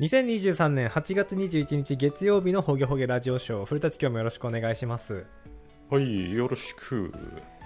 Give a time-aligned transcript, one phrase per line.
[0.00, 5.26] 2023年8月21日月曜日のほげほげラジオショー古舘今日もよろしくお願いします
[5.90, 7.12] はい、よろしく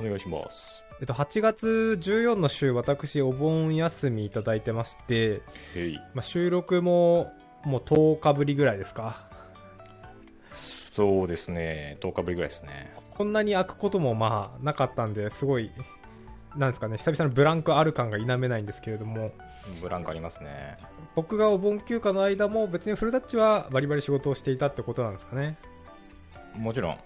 [0.01, 0.83] お願いします。
[1.01, 5.42] えっと8月14の週私お盆休みいただいてまして。
[6.15, 7.33] まあ、収録も
[7.65, 9.28] もう10日ぶりぐらいですか？
[10.53, 12.94] そうですね、10日ぶりぐらいですね。
[13.10, 15.72] こんなに開くこともまあなかったんですごい
[16.56, 19.33] なんですかね久々のブランクある感が否めないんですけれども
[19.80, 20.78] ブランクありますね。
[21.15, 25.59] 僕がお盆休暇の間も別にフルタッチはバリバリ仕事をしていたってことなんですかね
[26.57, 26.98] もちろん、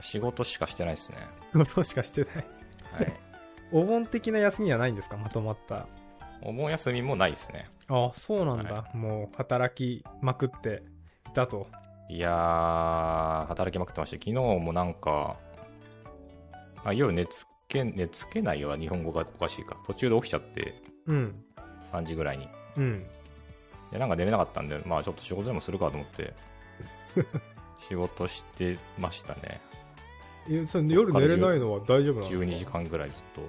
[0.00, 1.18] 仕事しかしてないですね。
[1.52, 3.12] 仕事しかしてないはい。
[3.72, 5.16] お盆的な休みはないんですか？
[5.16, 5.86] まとまった
[6.42, 7.68] お盆休みもないですね。
[7.88, 10.82] あそうなんだ、はもう働きまくって
[11.28, 11.66] いたと
[12.08, 15.36] いやー、働きまくってまして、昨日もなんか、
[16.84, 19.76] あ夜寝つけ、寝つけないよは日本語がおかしいか。
[19.86, 20.74] 途中で起きちゃって、
[21.06, 21.44] うん
[21.92, 22.48] 3時ぐらいに。
[22.76, 23.06] うん
[23.92, 26.34] で、なんか寝れなかったんで、まあちょっと仕事でもするかと思って、
[27.88, 29.60] 仕事してましたね。
[30.48, 33.42] えそれ夜寝れないのは大丈夫なんですか？12時間ぐらいずっと。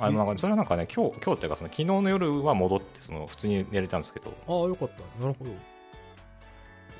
[0.00, 5.20] あのなんかそれはなんかね、今日、今日っていうか、その昨日の夜は戻って、その普通に寝れたんですけど、ああよかった。
[5.20, 5.50] なるほど。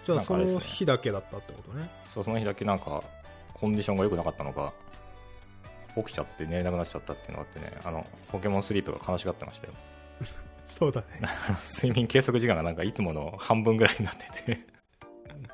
[0.05, 1.89] じゃあその日だけだったってことね。
[2.09, 3.03] そうその日だけなんか、
[3.55, 4.73] コンディションが良くなかったのか、
[5.95, 9.75] 起きちゃって寝れなくなっちゃったっていうのがあってね、あの、ポケモンスリープが悲しがってましたよ。
[10.79, 11.07] そうだね
[11.83, 14.79] 睡眠計測時間がなんかいつもの半分ぐらいになってて。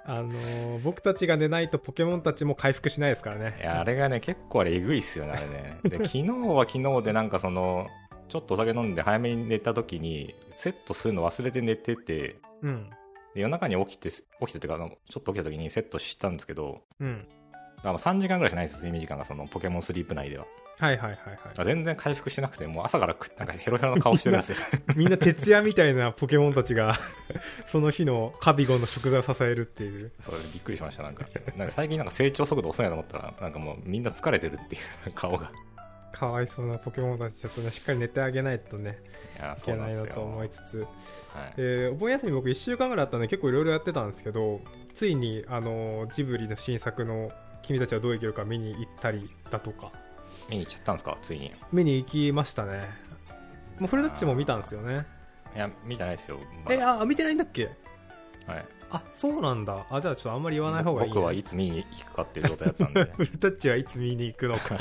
[0.07, 5.79] あのー僕たちが寝ないとポケモンたちも回復しないですからねいや、あれがね、結構あれえぐいっすよね、あれね。
[5.89, 7.87] で、昨日は昨日でなんかその、
[8.29, 12.91] ちょっとお酒飲んで早めに寝た時に、セットするの忘れて寝てて、うん
[13.35, 17.44] で夜中に起きて、起きてってか、ちょっと起きた時にセットしたんですけど、うんだ
[17.85, 20.47] から3時間ぐらいしかないんですよ、睡眠時間が、そのポケモンスリープ内では。
[20.79, 24.59] はいはいはいはら全然回復してなくて、もう朝からくなんかヘロヘロの顔してるんですよ。
[24.95, 26.99] い みんな徹夜みたいなポケモンたちが
[27.67, 31.27] その日のカビゴンの食材を支えるっていうそれびっくりしました、なんか。
[31.57, 34.79] なんか最近なんか成長速度遅いなと思ったら、なんかもうみんな疲れてるってい
[35.09, 35.51] う顔が。
[36.11, 38.99] かわいそうなポケモンたちちょっとねしっかり寝てあげないとね
[39.59, 39.63] い。
[39.63, 40.89] けないなと思いつつはい
[41.57, 44.61] えーお盆休み僕1週間ぐらいあったんで結構いろいろやってたんですけど
[44.95, 47.33] ついに、あのージブリの新作の
[47.65, 49.91] 「君たちはどう生きるか」見に行ったりだとか。
[50.49, 51.53] 見に行っちゃったんですか、ついに。
[51.73, 52.91] 見に行きましたね。
[53.79, 55.07] もうフレタッチも見たんですよね。
[55.55, 56.39] いや、見てないですよ。
[56.65, 56.75] まだ。
[56.75, 57.71] えあ見てないんだっけ？
[58.47, 59.87] はい、あそうなんだ。
[59.89, 63.05] あじゃあちょっとあんまり言わない方がいい、ね、僕はいつ見に行くかっていう状態だったんで。
[63.17, 64.77] フレタッチはいつ見に行くのか。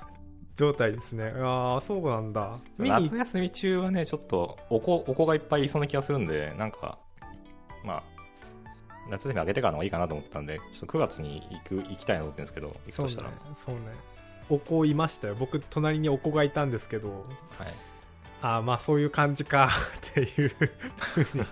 [0.56, 1.32] 状態ですね。
[1.36, 2.58] ああそうなんだ。
[2.78, 6.98] 見に行夏休み中はね、ちょっとお子お子がいっぱいいそうな気がするんで、なんか、
[7.84, 8.02] まあ、
[9.10, 13.30] 夏休み明けてからの方がいいかなと思ったんで、ちょっと9月に行く行きたいなと思ってるんですけど、行くとしたら。
[13.64, 13.80] そうね
[14.48, 17.26] お子いましたよ僕隣にお子がいたんですけど
[17.58, 17.74] はい、
[18.42, 19.70] ああまあそういう感じか
[20.10, 21.44] っていうふうに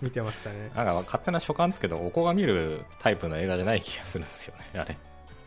[0.02, 4.96] 見てましたねなんか勝手な所感ですけど、お子が見るタイプの映画じゃない気がするんですよね、あれ。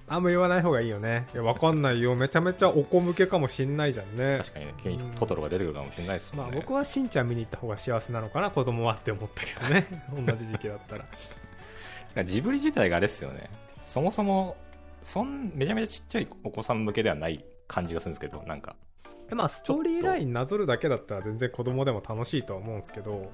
[0.10, 1.28] あんま言わない方がいいよね。
[1.34, 2.16] いやわかんないよ。
[2.16, 4.40] めちゃめちゃお子向けかもしんないじゃんね。
[4.40, 6.52] 確かにね、急にうんトトロが出てくるかもしれないですもんね。
[6.52, 9.88] まあ僕はしんちゃん見に行った方が幸せなのかな子供はって思ったけどね。
[10.26, 11.06] 同じ時期だったら。
[12.16, 13.52] なんかジブリ自体があれですよね。
[13.86, 14.58] そもそも、
[15.04, 18.76] そん、めちゃめちゃちっちゃいお子さん向けではない感じがするんですけど、なんか。
[19.30, 23.32] でまあストーリーラインなぞるだけだったら全然子供でも楽しいとは思うんですけど。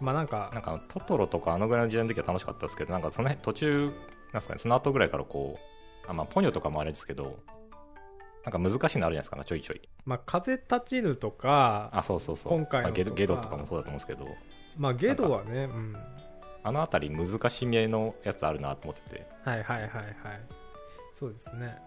[0.00, 0.50] まあなんか。
[0.52, 3.92] なんかトトロとかあのぐらいの時代の時は楽しかったですけど、なんかその辺途中、
[4.36, 5.58] なんすかね、その後ぐらいからこ
[6.06, 7.38] う、あまあ、ポニョとかもあれですけど、
[8.44, 9.80] なんか難しいのあるじゃないですか、ちょいちょい。
[10.04, 12.52] まあ風立ちぬとかあ、そうそうそう。
[12.52, 14.28] 今回のまあ、ゲドとかゲドとかもそうだと思うんですけど、
[14.76, 15.96] まあゲドはねうん。
[16.62, 20.14] あのあたり難しめのやつあるなと思ってて、はいはいはいはい。
[21.14, 21.78] そうですね。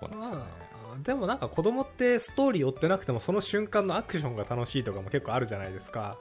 [0.00, 0.44] そうなんですよね。
[0.92, 6.16] あーでもなんか子供ってストーリー追ってなくてもその瞬間のアクションが楽しいとかも結構あるじゃないですか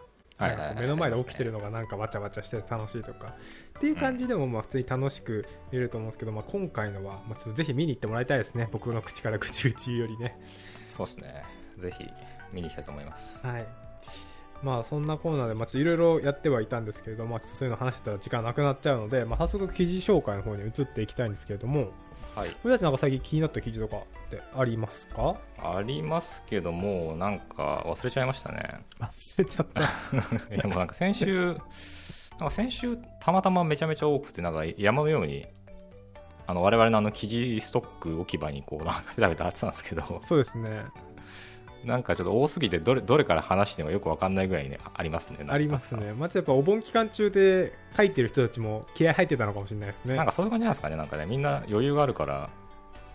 [0.80, 3.36] 目の前で起きてるのがなんかバチャバチャしてて楽しいとか。
[3.78, 8.70] っていう感じでもまあ普通に楽しく見れると思うんですけど、まあ、今回のはまあちょっとぜひ見に行ってもらいたいですね。
[8.72, 10.40] 僕の口から口々よりね。
[10.84, 11.44] そうですね。
[11.78, 12.06] ぜひ
[12.54, 13.40] 見に行きたいと思います。
[13.46, 13.66] はい。
[14.64, 21.92] まあそんなコーナーでまいろいろやってはいたんですけれども、まあ、ちょっとそういうの話してたら時間なくなっちゃうので、まあ、早速記事紹介の方に移っていきたいんですけれども
[22.36, 22.52] はい。
[22.64, 25.36] これたちなんか最近気になった記事とかってありますか？
[25.58, 28.80] ありますけども、なんか忘れちゃいましたね。
[29.00, 29.82] 忘れちゃった
[30.56, 31.58] いやもうなんか先週、なん
[32.40, 35.46] か先週たまたまめちゃめちゃ多くて、なんか山のように、
[36.48, 40.86] あの我々のあの記事ストック置き場にこうなんかペタペタ貼ってたんですけど、そうですね
[41.86, 45.38] なんかちょっと多すぎてどれどれから話してもよくわかんないぐらいねありますね。
[45.48, 46.14] ありますね。
[46.14, 50.16] まずやっぱお盆期間中で書いてる人たちも気合入ってたのかもしれないですね。
[50.16, 50.96] なんかそういう感じなんですかね。
[50.96, 52.50] なんかね、みんな余裕があるから、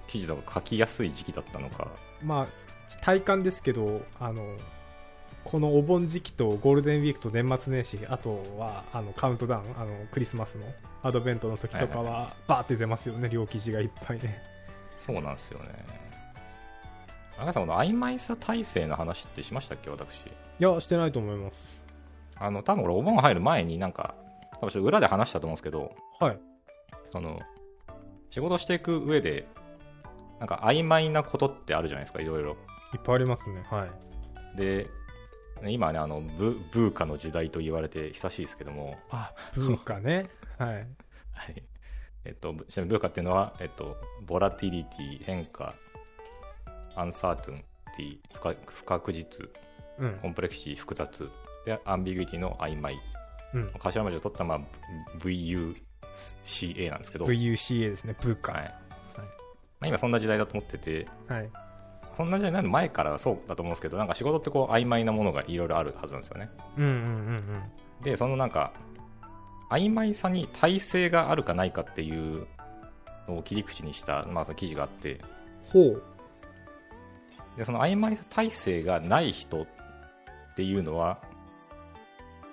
[0.09, 1.89] 記事とか書きやすい時期だったのか。
[2.23, 2.47] まあ、
[3.03, 4.57] 体感ですけど、あの、
[5.45, 10.65] このお盆時期とゴールデンウィークと年末年始あとはあのカウントダウンあのクリスマスの
[11.05, 14.43] アドベントの時とかはバーって出ますよね両記事がいっぱいね
[14.99, 16.06] そうなんですよね。
[17.39, 20.27] 赤さん、この曖昧さ体制の話ってしましたっけ、私。
[20.27, 21.85] いやしてないと思います。
[22.37, 24.15] あの、多分これお盆入る前になんか、
[24.55, 26.39] 多分ちょっと裏で話したと思うんですけど、はい。
[27.11, 27.41] その、
[28.31, 29.47] 仕事していく上で、
[30.39, 32.57] なんか曖昧なことってあるじゃないですか、いろいろ。
[32.95, 33.65] いっぱいありますね。
[33.71, 34.57] はい。
[34.57, 34.89] で、
[35.63, 40.31] ね今ね、あの、ブブーカの時代と言われて久しいですけども、あ文化ね。
[40.59, 40.75] はい。
[41.33, 41.63] はい。
[42.25, 43.97] えっと、ちなみにブーカっていうのは、えっと、
[44.27, 45.75] ボラティリティ、変化、
[46.97, 47.65] アンサートゥン
[47.97, 49.49] ティ、不確不確実、
[49.99, 50.19] うん。
[50.21, 51.31] コンプレクシー、複雑、
[51.65, 52.99] で、アンビグイティの曖昧。
[53.55, 53.71] うん。
[53.79, 54.61] 頭文字を取った、まあ、
[55.19, 58.17] VUCA なんですけど、VUCA ですね。
[58.21, 58.75] 文化はい。
[59.79, 61.51] まあ、今そんな時代だと思ってて、はい。
[62.17, 66.51] そんな時代になる前からそうだと思うんですけど、なんか仕事ってこう曖昧なものがいろいろあるはずなんですよね。
[66.79, 67.63] うんうんうん
[68.03, 68.73] で、そのなんか、
[69.71, 72.47] 曖昧さに耐性があるかないかっていう
[73.27, 75.21] のを切り口にした、まあ、記事があって、
[75.73, 76.03] ほう
[77.57, 79.67] でその曖昧さ耐性がない人っ
[80.57, 81.19] ていうのは、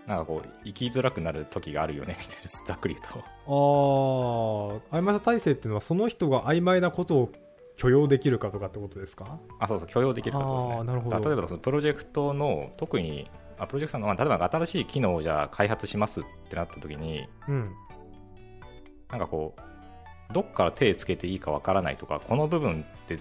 [0.08, 3.20] なんかこう、生きづらくなる時があるよね、みたいな、ざっくり言うと。
[3.20, 7.32] ああ曖昧さ体制っていうのはその人が曖昧なことを
[7.78, 9.40] 許容できるかとかってことですか？
[9.60, 10.84] あ、そうそう、許容できるかってことですね。
[10.84, 17.72] なるほど例えばそのプロジェクトの、特に、あプロジェクトの、まあ、例えば新しい機能をじゃあ開発しますってなった時に、うん
[19.10, 23.20] なんかこう、どっから手つけていいかわからないとか、この部分って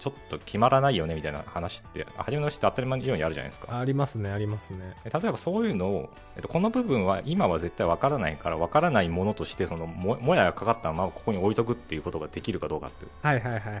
[0.00, 3.78] ちょっと決まらないよねみたいな話って、初めのうちって当たり前のようにあるじゃないですか。
[3.78, 13.10] ありますねありますねで例えばそういうのを、えっと、この部分は今は絶対わからないから、わからないものとして、そのももやがかかったままここに置いとくっていうことができるかどうかっていう。
[13.22, 13.80] はいはいはいはいは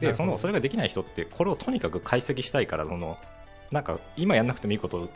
[0.00, 3.18] で、その、それがができない人って、これをとにかく解析したいから、その、
[3.70, 5.08] なんか、今やんなくてもいいことを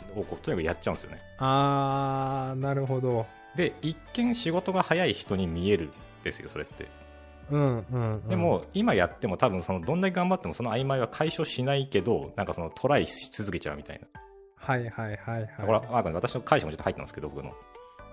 [0.42, 1.20] とにかくやっちゃうんですよね。
[1.38, 3.26] あーなるほど
[3.56, 5.92] で、一見仕事が早い人に見えるん
[6.22, 6.86] ですよ、それって。
[7.50, 14.06] うんうん、うん、でも、今やっても多分、その、どんだけ頑張ってもその曖昧は解消しないけど、なんかそのトライし続けちゃうみたいな。
[14.56, 17.52] はいはいはいはいこれは、あ私の会社もちょっと入ってますけど、僕の。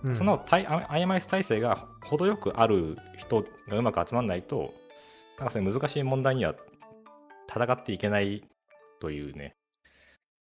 [0.04, 4.72] うんその曖昧体制が程よくある人がうまく集まらないと、
[5.40, 6.54] なんかそういう難しい問題には
[7.50, 8.44] 戦っていけない
[9.00, 9.56] というね、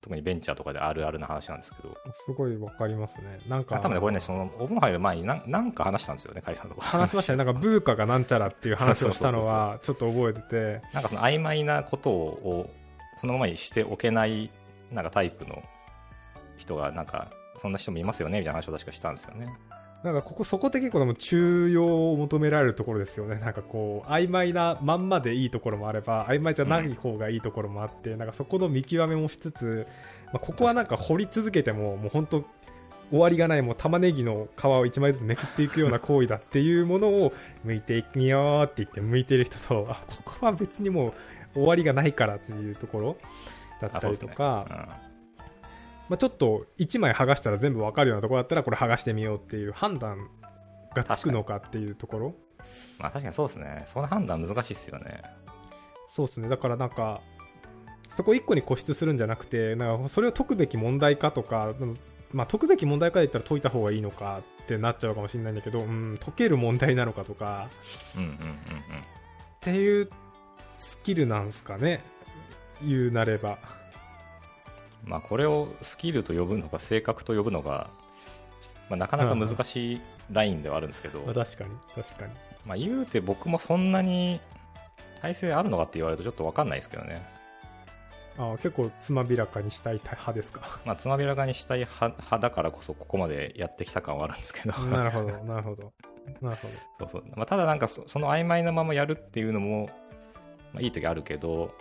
[0.00, 1.94] 特にベンチャーとかであるあるな話なんですけど、
[2.24, 3.40] すごいわかりますね。
[3.46, 3.78] なんか。
[3.80, 6.88] 多分ね、これね、そのお盆入る前になんなんか話したんですよね、会社のところ。
[6.88, 10.40] 話しましたねなんかブーカがなんちゃらっていう話をしたのはちょっと覚えて
[10.80, 10.82] て。
[10.94, 12.70] なんかその曖昧なことを
[13.18, 14.50] そのままにしておけない
[14.90, 15.62] なんかタイプの
[16.56, 19.48] 人が、なんか、そんな人もいますよねみたいな話を確かしたんですよね。
[20.02, 23.36] なんかここそこって結構でも中庸を求められるところですよね。
[23.36, 29.86] なんかこう曖昧なまんまでいいところもあれば曖昧じゃない方がいいところもあって、なんかそこの見極めもしつつ、
[30.32, 32.44] まあ、ここはなんか掘り続けてももう本当
[33.10, 37.32] 終わりがないもう玉ねぎの皮を1枚ずつめくっていくような行為だっていうものを
[37.64, 41.12] 向いていみようって言って向いてる人と あここは別にもう
[41.54, 43.16] 終わりがないからっていうところ
[43.82, 44.66] だったりとか、
[45.04, 45.09] うん
[46.10, 50.28] まあ、ちょっと1枚剥がしたら全部わかるようなところだったらこれ剥がしてみようっていう判断
[50.92, 52.34] がつくのかっていうところ
[52.98, 53.84] まあ確かにそうですね。
[53.86, 55.22] その判断難しいですよね。
[56.06, 57.20] そうですねだからなんか
[58.08, 61.74] そこ1個に固執するんじゃなくてなんかそれを解くべき問題かとか、
[62.32, 67.68] まあ、解くべき問題かで言ったら解いた方がいいのかってなっちゃうかもしれないんだけど、うん、解ける問題なのかとか
[68.16, 68.36] うんうんうんうん。
[68.40, 68.54] っ
[69.60, 70.10] ていう
[70.76, 72.02] スキルなんすかね
[72.82, 73.58] 言うなれば
[75.04, 77.88] まあこれをスキルと呼ぶのか性格と呼ぶのが、
[78.88, 82.32] まあ、なかなか難しいラインではあるんですけど、まあ確かに確かに
[82.66, 84.40] まあ言うて僕もそんなに
[85.22, 87.22] 体制あるのかって言われるとちょっと分かんないですけどね。
[88.38, 90.78] あ結構つまびらかにしたい派ですか？
[90.86, 94.78] まあつまびらかにしたい派派だからこそここまでやってきた感はあるんですけど。
[94.84, 95.92] なるほどなるほど
[96.40, 97.24] なるほどそうそう。
[97.34, 99.90] まあ、ただなんかそその曖昧なままやるっていうのも、
[100.72, 101.74] まあ、いい時あるけど、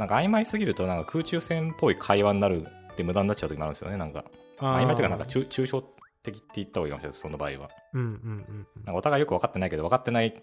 [0.00, 3.98] なんか曖昧すぎるとなんか空中戦っぽい会話になるって無駄になっちゃう時もあるんですよね。
[3.98, 4.24] なんか
[4.58, 5.82] 曖昧というかなんか抽抽象
[6.22, 7.68] 的って言った方がいいかもしれないその場合は。
[7.92, 8.08] うんうんう
[8.52, 10.42] んなんかお互いよく分かってないけど、分かってない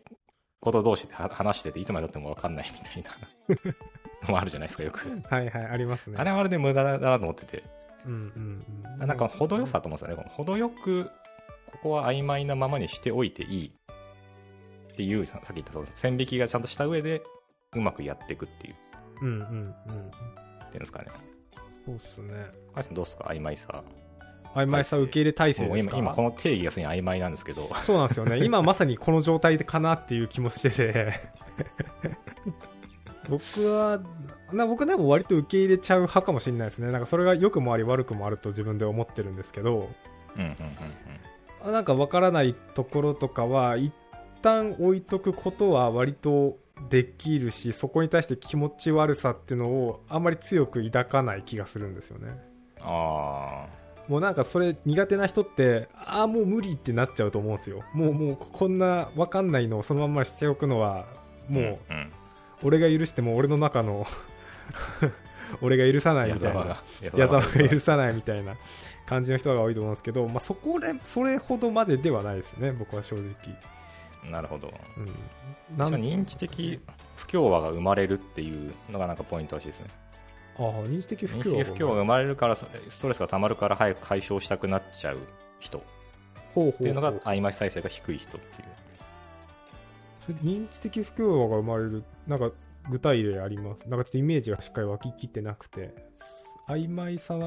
[0.60, 3.68] こと同士では話してて、いつまでたっても分かんないみたいな
[4.28, 5.10] のもあるじゃないですか、よく。
[5.10, 7.64] うんはいはいありますねあれはあれで無駄だなと思ってて。
[8.06, 8.66] うんうん
[9.00, 10.24] うんなんか程よさと思うんですよね。
[10.24, 11.10] この程よく、
[11.72, 13.72] ここは曖昧なままにしておいていい
[14.94, 17.24] っていう、ささっき言ったその線引きがちゃんとした上で、
[17.74, 18.76] うまくやっていくっていう、
[19.22, 19.72] うんうんうん。
[19.72, 19.74] っ
[20.70, 21.08] ていうんですかね。
[21.86, 22.34] そうっすね。
[22.74, 23.26] カイさんどうですか？
[23.30, 23.84] 曖昧さ。
[24.56, 28.40] 曖昧さ受け入れ体制今今この定義がすでに曖昧なんですけど、そうなんですよね。
[28.46, 31.14] 今まさにこの状態かなっていう気もしてて。
[33.30, 34.00] 僕は
[34.54, 36.92] な僕でも割と受け入れちゃう派かもしれないですね。
[36.92, 39.90] なんかそれが良くもあり悪くもあると自分で思ってるんですけど。
[40.36, 40.58] うんうんうん
[41.72, 43.92] なんか分からないところとかは一
[44.44, 46.60] 旦置いとくことは割と
[46.90, 52.40] できるしそこに対して気持ち悪さっていうのをあんまり強く抱かない気がするんですよね。
[52.80, 53.68] あ
[54.08, 57.84] もうなんかそれ苦手な人ってああもう無理ってなっちゃうと思うんですよ。
[57.94, 61.06] もうもうこんな分かんないのをそのまんましておくのは
[61.50, 62.12] あもううん。
[62.64, 64.06] 俺が許しても俺の中の
[65.62, 66.84] 俺が許さないみたいな。
[67.02, 68.14] 矢沢が矢沢が許さない。
[68.14, 68.56] みたいな
[69.08, 73.26] 感じの人が多いと思うんですけど、まあ、そこでそれほどまでではないですね僕は正直、
[74.32, 74.74] なるほど。
[74.98, 76.80] うん、確かに認知的
[77.16, 79.88] 不協和が生まれるっていうのがなんかポイントらしいですね。
[80.58, 82.66] ああ認知的不認協和知的不協和が生まれるからス
[83.02, 85.20] トレスが溜まるから早く解消したくなっちゃう
[85.60, 85.78] 人。
[85.80, 85.82] っ
[86.74, 88.66] ていうのが曖昧再生が低い人ってい
[90.34, 90.38] う。
[90.44, 92.52] 認知的不協和が生まれるなんか
[92.90, 93.90] 具体例あります？
[93.90, 95.94] なんかちょっとイメージがしっかり湧ききってなくて。
[96.68, 97.38] 曖昧さ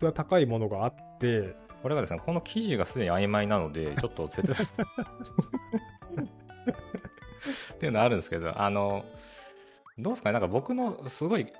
[0.00, 4.56] が高いものがあってこれがですねこの記事がすでに曖昧なのでちょっと説明。
[7.74, 9.04] っていうのはあるんですけどあの
[9.98, 10.32] どうですかね？
[10.34, 11.52] なんか僕のすごい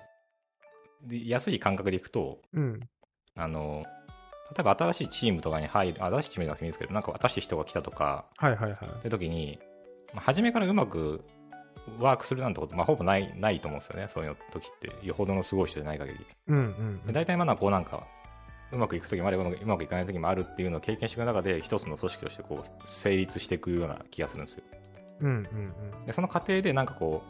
[1.11, 2.81] 安い感覚でいくとうん。
[3.35, 3.83] あの
[4.55, 8.89] 例えば新しいチームとかに入る新しいチームじゃなくいいんですけどなんか新しい人が来たとかはいはいはい。
[8.99, 9.59] って時に、
[10.15, 11.25] まあ初めからうまく
[11.99, 14.93] ワークするなんてこと、まあ、ほぼないないと思うんですよねそういう時って。
[15.07, 16.27] よほどのすごい人じゃない限り。
[16.49, 18.07] うんうんで大体まあこうなんか
[18.73, 24.65] うまくいく時もあればうまくいかない時もあるっていうのを経験していく中で一つの組織としてこう成立していくような気がするんですよ。
[25.21, 25.33] うんう
[26.03, 27.23] んでその過程でなんかこ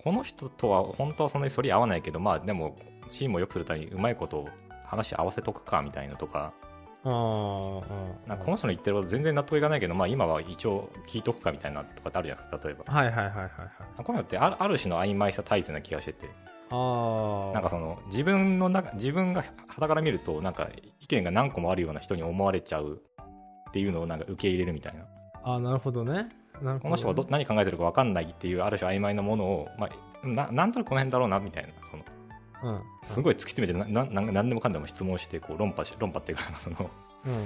[0.00, 2.76] うこの人とは本当はそんなに反り合わないけどまあでも
[3.10, 4.48] チームを良くするためにうまいことを
[4.86, 6.52] 話合わせとくかみたいなとか
[7.04, 7.82] うんあ
[8.26, 12.94] なんかこの人の言ってること全然納得いかないけどまあ今は一応聞いとくかみたいなとかってあるじゃないですか例えば。
[12.94, 13.48] はいはいはいはいはい。
[14.04, 16.28] こういうのってあるある種の曖昧さ大切な気がしてて
[16.70, 20.68] ああなんかその自分の中自分が傍から見るとなんか
[21.00, 23.00] 意見が何個もあるような人に思われちゃう
[23.68, 25.04] っていうのをなんか受け入れるみたいな。
[25.42, 26.12] あーなるほどね。
[26.12, 26.80] なるほどね。
[26.80, 29.88] この人がど何考えてるか分かんないっていうある種曖昧なものを、ま
[30.22, 32.04] あ、ななんとなくこの辺だろうなみたいなその
[32.62, 32.82] うん。
[33.04, 36.90] すごい突き詰めてななな何でもかんでも質問してこう論破し論破っていうか そのこ
[37.26, 37.42] うんうん。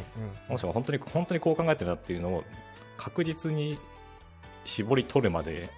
[0.51, 2.45] の人が本当に本当にこう考えてるなっていうのを
[2.97, 3.79] 確実に
[4.65, 5.69] 絞り取るまで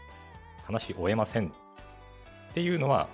[0.67, 1.51] 話し終えませんっ
[2.55, 3.09] ていうのは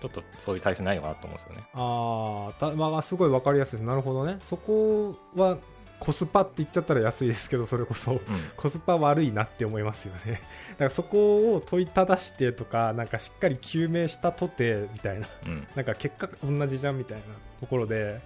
[0.00, 1.66] ちょっとそういう体制ないのかなと思うんですよね。
[1.72, 3.80] あーた、まあ、すごい分かりやすいです。
[3.82, 4.38] なるほどね。
[4.48, 5.58] そこは
[5.98, 8.20] コスパって言っちゃったら安いですけど、それこそうん
[8.56, 10.40] コスパ悪いなって思いますよね。
[10.72, 15.28] だからそこを問いただしてとか、なんかしっかり究明したとて、みたいな。
[15.46, 17.24] うんなんか結果同じじゃんみたいな
[17.60, 18.20] ところで、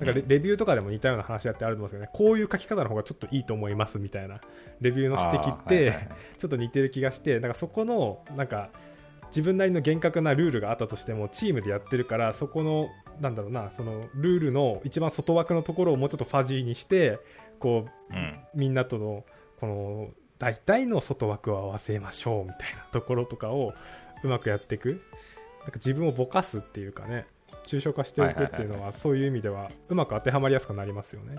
[0.00, 2.10] なんかレ,、ビューとかでも似たような話だってあると思うんですよね。
[2.12, 4.40] こういう書き方の方がちょっといいと思いますみたいな
[4.80, 8.70] レビューの指摘って、ちょっと似てる気がして、なんかそこの、なんか、
[9.34, 12.88] 自分なりの厳格なルールがあったとしても、チームでやってるから、そこの、
[13.20, 17.18] なんだろうな、その、ルールの一番外枠のところをもうちょっとファジーにして、
[17.58, 19.24] こう、うんみんなとの、
[19.58, 23.72] この、大体の外枠を合わせましょうみたいなところとかを
[24.22, 25.00] うまくやっていく。
[25.62, 27.26] なんか自分をぼかすっていうかね、
[27.66, 31.38] 抽象化しておくっていうのは、そういう意味では、うまく当てはまりやすくなりますよね。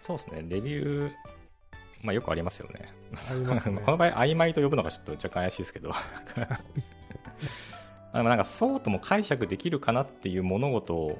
[0.00, 1.10] そうですね、レビュー、
[2.04, 2.80] まあよくありますよね。
[2.80, 2.88] ね
[3.84, 5.92] この場合、曖昧と呼ぶのがちょっと若干怪しいですけど。
[8.12, 11.18] でもなんかそうとも解釈できるかなっていう物事を、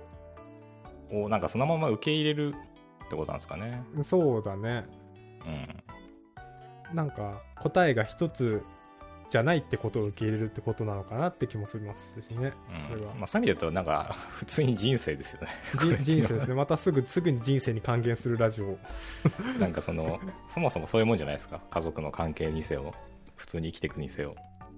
[1.29, 2.55] なんかそのまま受け入れる
[3.07, 3.83] ってことなんですかね。
[4.03, 4.85] そうだね。
[5.47, 5.51] う
[6.93, 6.95] ん。
[6.95, 8.63] なんか答えが一つ
[9.35, 12.53] じゃないってことを受け入れるってことなのかなって気もしますしね、
[12.89, 15.49] それは、うんまあ、そういう意味で言うと、なんか 普通に人生ですよね。
[15.99, 16.55] じ人生ですね。
[16.55, 18.79] またすぐすぐに人生に還元するラジオ
[19.59, 21.61] なんかその、そもそもそういうもんじゃないですか。
[21.69, 22.93] 家族の関係にせよ、
[23.35, 24.37] 普通に生きていくにせよ。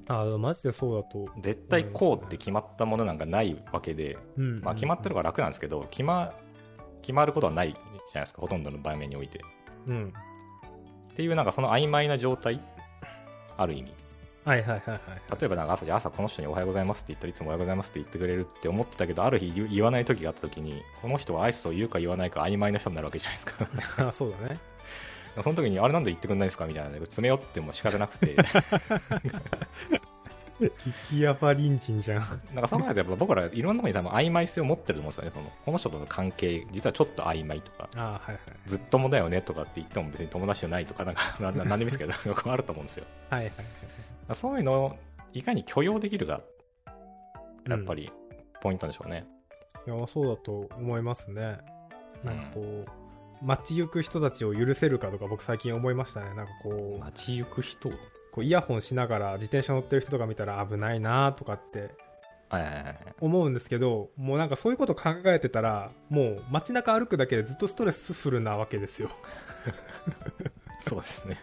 [0.09, 4.61] ああマジでそうだと、絶対こうって決まったものなんかないわけで、うん。
[4.63, 6.33] まあ、決まってるから楽なんですけど、決ま
[7.03, 7.83] 決まることはないじゃ
[8.15, 9.43] ないですか、ほとんどの場面において。
[9.87, 10.15] うん。
[11.13, 12.63] っていう、なんかその曖昧な状態、
[13.59, 14.06] ある意味。
[14.47, 15.01] はいはいはいはい。
[15.41, 24.09] 例えばなんか朝、朝この人におはようございますって言ったらいつもおはようございますって言ってくれるって思ってたけど、ある日言 言わない時があった時に、この人は挨拶を言うか言わないか曖昧な人になるわけじゃないですか。
[24.09, 24.59] あ そうだね。
[25.43, 27.61] その時に、あれなんで言ってくんないんですかみたいなね、詰め寄って。
[27.61, 28.37] も仕方なくて、
[31.11, 32.41] 激ヤバ隣人じゃん。
[32.55, 35.31] なんかそう考えるとやっぱ僕らいろんなものに多分曖昧性を持ってると思うんですよね。
[35.35, 38.39] そのこの人との関係、実はちょっと曖昧とか、ああはいはい。
[38.65, 43.05] ずっともだよねとかって言っても別に友達じゃないとか、なんか、なんでもいいですけど、よくあると思うんですよ。
[43.29, 43.53] はいはい
[44.35, 44.97] そういうのを
[45.33, 46.57] いかに許容できるか、うん
[47.69, 48.13] やっぱり
[48.61, 49.27] ポイントでしょうね。
[49.87, 51.59] いやそうだと思いますね
[52.25, 57.91] なんかこう、街行く人たちを許せるかとか僕最近思いましたねなんかこう街行く人？
[57.91, 57.97] こ
[58.39, 61.91] うイヤホンしながら自転車乗ってる人とか見たら危ないなとかって。
[63.21, 69.11] 思うんですけどもうなんかそういうこと考えてたらもう街中歩くだけでずっとストレスフルなわけですよ
[70.81, 71.37] そうですね。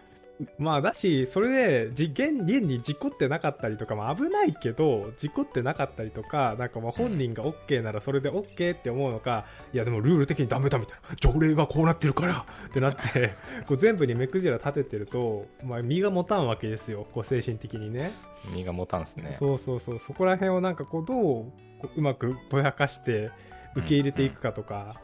[0.58, 11.16] まあだしそれでじ現現に事故ってなかったりとかも危ないけど事故ってなかったりとかなんかまあ本人が OK ならそれで OK って思うのか、いやでもルール的にダメだみたいな。
[11.16, 13.34] 条例がこうなってるからってなって
[13.66, 17.06] こう全部に目くじら立ててると、まあ、身が持たんわけですよ。
[17.12, 18.10] こう精神的にね。
[18.52, 19.36] 身が持たんすね。
[19.38, 19.98] そうそうそう。
[19.98, 21.52] そこら辺をなんかこうどうこ
[21.84, 23.30] ううまくぼやかして
[23.76, 25.00] 受け入れていくかとか、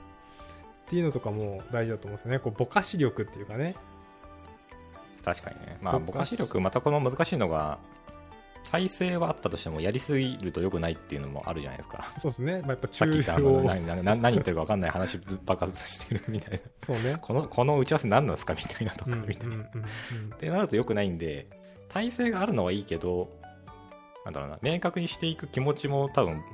[0.87, 2.41] っていうのとかも大事だと思うんですよね。
[2.41, 3.77] こうぼかし力っていうかね
[5.25, 5.79] 確かにね。
[5.81, 7.79] まあ、ぼかし力、またこの難しいのが、
[8.71, 12.13] 体勢はあったとしても、やりすぎると良くないっていうのもあるじゃないですか。
[12.19, 16.59] そうですね、まあ、やっぱ さっき中言った何何言ってるか分かんない話ばっかしてるみたいな。
[16.85, 19.57] そうね この、この打ち合わせ何なんですかみたいなとか、みたいな。
[19.57, 21.49] ってなると良くないんで、
[21.89, 23.31] 体勢があるのはいいけど、
[24.25, 26.45] なんだろうな、明確にしていく気持ちも多分、ば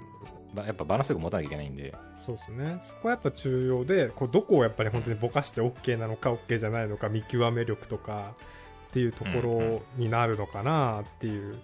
[0.65, 1.95] やっぱバランスよく持たなきゃいけないんで、
[2.25, 2.79] そうですね。
[2.87, 8.33] そこはやっぱ重要でこうどこをやっぱり本当にぼかして OK なのか OK じゃないのか見極め力とか
[8.89, 11.59] っていうところになるのかなっていう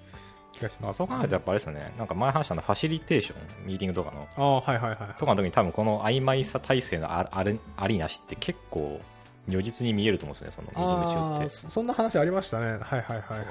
[0.52, 9.00] 気がします、そう考えるとやっぱあれですよね、なんか前話したのファシリテーション、ミーティングとかの、ああはいはいはいとかの時に多分この曖昧さ体制のああれありなしって結構
[9.48, 11.48] 如実に見えると思うんですよね、そのミーティング中って。
[11.48, 12.66] そそんな話ありましたね。
[12.66, 13.46] はいはいはいはい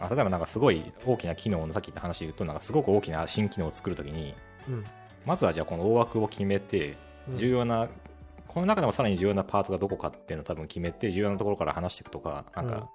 [0.00, 4.34] あ例えばなんかすごい大きな機能のさっき言った話で言うとなんかすごく大きな新機能を作るときにうん
[5.24, 6.96] まずはじゃあこの大枠を決めて
[7.28, 7.38] うん。
[7.38, 7.88] 重要な、
[8.48, 12.88] この中でもさらに重要なパーツがどこかっていうのを多分決めて重要なところから話していくとかなんか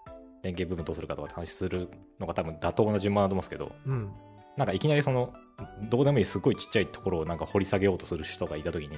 [0.43, 4.11] 連携部分どうするかとかって話するのが多分妥当な順番だと思うんですけどうん。
[4.57, 5.33] なんかいきなりその
[5.83, 8.97] どうでもいいすごいちっちゃいところをなんか掘り下げようとする人がいたときに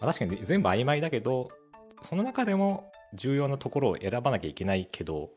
[0.00, 1.50] まあ確かに全部曖昧だけど
[2.02, 5.30] その中でも重要なところを選ばなきゃいけないけど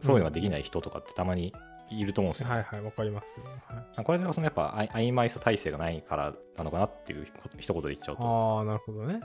[0.00, 1.52] そういうのができない人とかってたまに
[1.90, 4.04] いると思うんですよ、はいはいわかります、はい。
[4.04, 7.26] これがそのやっぱあい曖昧さ体制がないからなのかなっていう
[7.58, 9.20] 一言で言っちゃうと、ああなるほどね。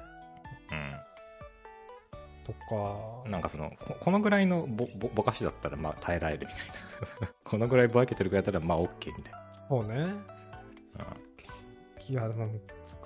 [2.46, 3.30] とうん、か。
[3.30, 6.66] なんかそのここのぐらいのぼぼぼかしだったらまあ耐えられるみたい
[7.22, 7.30] な。
[7.44, 10.40] このぐらいぼやけてるぐらいだったらまあ OK みたいな、そうね。
[12.10, 12.50] いやでも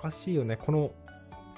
[0.00, 0.56] 難しいよね。
[0.56, 0.90] この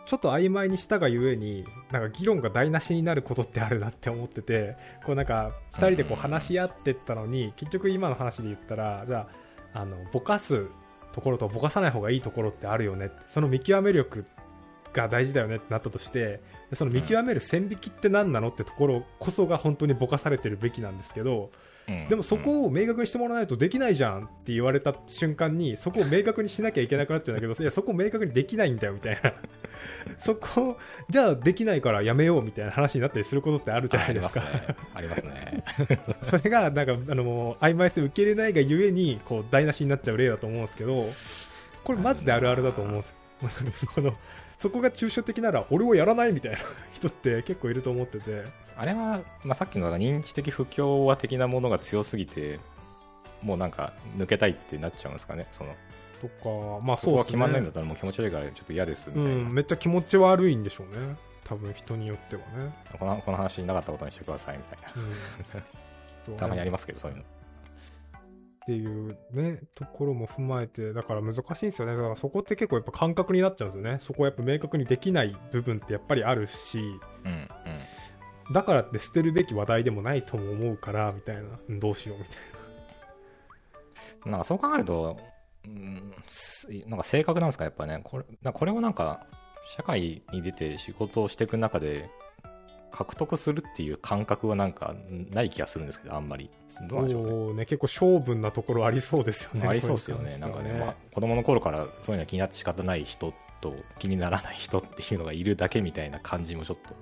[0.07, 9.27] ちょっと曖昧にしたがゆえになんか議論が台無しになることってあるなって思っててこうなんか2人でこう話し合ってったのに結局今の話で言ったらじゃ
[9.75, 10.67] ああのぼかす
[11.13, 14.25] ところとぼかさない方がいいところってあるよねその見極め力
[14.93, 16.41] が大事だよねってなったとして
[16.71, 21.76] でその見極める線引きって何なのってところこそが本当にぼかされてるべきなんですけどうん
[22.09, 29.33] でもそこを明確にしてもらわないとできないじゃんって言われた瞬間にそこを明確にしなきゃいけなくなっちゃうんだけど いやそこを明確にできないんだよみたいな。
[30.19, 34.43] そこじゃあできないからやめようみたいな話になったりすることってあるじゃないですか。
[34.95, 35.63] ありますね。
[36.25, 41.09] それがなんかあの曖昧性受け入れないがゆえにこう台無しになっちゃう例だと思うんですけど
[41.85, 43.11] これマジであるあるだと思うんです。
[43.43, 44.15] よその
[44.59, 46.59] そこが抽象的なら俺をやらないみたいな
[46.93, 48.45] 人って結構いると思ってて。
[48.79, 52.61] あれは、まあ、さっきの認知的不協和的なものが強すぎて
[53.43, 55.75] もうなんか抜けたいってなっちゃうんですかねその。
[56.21, 57.25] とかまあそうですね。
[57.25, 61.17] 決まんないんだったらもう気持ち悪いからちょっと嫌ですみたいな、うんめっちゃ気持ち悪いんでしょうね。
[61.45, 62.75] 多分人によってはね。
[62.99, 65.03] このこの話なかったことにしてくださいみたいな。
[66.31, 66.37] うん。
[66.37, 67.25] たまにありますけどそういうの
[68.67, 71.97] っていうね、ところも踏まえて、だから難しいんですよね。
[71.97, 74.01] だからそこって結構やっぱ感覚になっちゃうんですよね。
[74.05, 76.79] そこはやっぱ明確にできない部分ってやっぱりあるし、
[77.25, 77.49] うんうん
[78.53, 81.43] だからって捨てるべき話題でもないとも思うから、みたいな。
[81.69, 82.37] うんどうしようみたい
[84.31, 85.17] なんかそう考えると、
[85.65, 88.01] うん、すなんか正確なんですか、やっぱね。
[88.05, 89.27] これこれをなんか、
[89.77, 92.09] 社会に出て仕事をしていく中で、
[92.91, 94.95] 獲得するっていう感覚はなんか
[95.31, 96.51] ない気がするんですけど、あんまり。
[96.89, 97.55] どうなんでしょうね。
[97.55, 99.67] ね、結構勝負なところありそうですよね。
[99.67, 100.23] ありそうですよね。
[100.23, 106.95] これに関してはなんかね、まあ、子供の頃からそういうの気になって仕方ない人と気にならない人っていうのがいるだけみたいな感じもちょっと。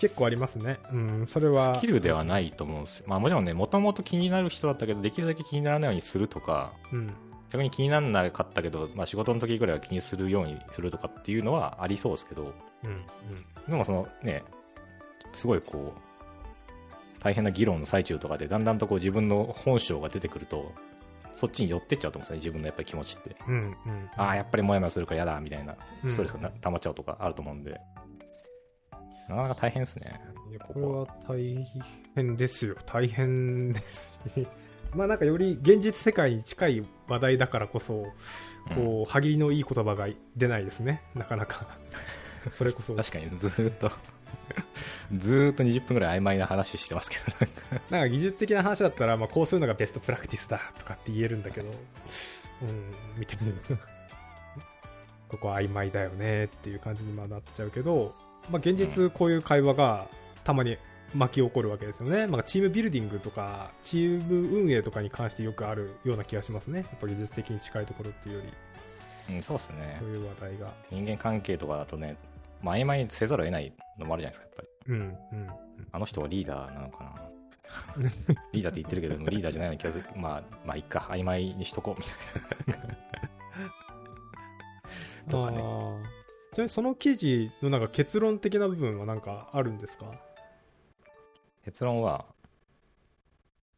[0.00, 0.78] 結構ありますね。
[0.92, 1.74] うん、それは。
[1.74, 3.04] スキルではないと思うんですよ。
[3.08, 7.14] まあもちろんね、もともと気になる人だったけど、できるだけ気にならないようにするとか、うん。
[7.50, 12.90] 逆に気にならなかったけど、まあ、仕事の時ぐらいは気にするようにするとかっていうのはありそうですけど、うん。
[12.90, 13.04] うん。
[13.68, 14.42] でもそのね、
[15.32, 20.72] すごいこう、大変な議論の最中とかで、だんだんとこう自分の本性が出てくると、
[21.34, 23.36] そっちに寄ってっちゃうと思うんですよね、自分のやっぱり気持ちって。
[23.48, 23.54] うん。
[23.54, 24.10] うん。
[24.16, 27.80] ああ、やっぱりモヤモヤするから嫌だ、みたいな、うんストレスがな溜まっちゃうとかあると思うんで、
[29.28, 30.20] なかなか大変ですね。
[30.50, 31.66] いやこれは大
[32.14, 32.76] 変ですよ。
[32.86, 34.46] 大変ですし。
[34.94, 38.04] まあなんかより現実世界に近い話題だからこそ、
[38.74, 41.02] こう、歯切りのいい言葉が出ないですね。
[41.14, 41.66] なかなか。
[42.52, 42.94] それこそ。
[42.94, 43.90] 確かにずーっと
[45.16, 51.68] ずーっと20分ぐらい曖昧な話してますけど、なんかなんか技術的な話だったら、まあ、こうするのがベストプラクティスだとかって言えるんだけど、
[52.62, 53.56] うん、見てみる。
[55.28, 58.14] ここは曖昧だよねっていう感じにまあなっちゃうけど、
[58.50, 60.06] まあ、現実こういう会話が
[60.44, 60.76] たまに
[61.14, 62.26] 巻き起こるわけですよね。
[62.26, 66.80] まあ、チームビルディングとか、チーム運営とかに関してよくあるような気がしますね。
[66.80, 68.42] やっぱ技術的に近いところっていうよ
[69.28, 70.08] り、うん、そうですねそう。
[70.08, 70.72] いう話題が。
[70.90, 72.16] 人間関係とかだとね、
[72.62, 74.94] まあ、曖昧にせざるを得ないのもあるじゃないですか、やっぱり。
[74.94, 75.50] うん、うん。
[75.92, 77.12] あの人はリーダーなのかな
[78.52, 80.04] リーダーって言ってるけど、リーダーじゃないの気がする。
[80.16, 82.04] まあ、まあ、いっか、曖昧にしとこう、み
[82.74, 82.94] たいな。
[85.30, 85.58] とかね
[86.52, 90.06] ちなみにその記事のなんか結論的な部分はなんかあるんですか？
[91.64, 92.26] 結論は、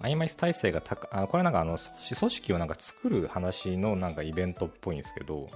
[0.05, 5.49] 曖昧体制が高あこれなんかあの組組織をなんか作る話のなんかイベントっぽいんですけど。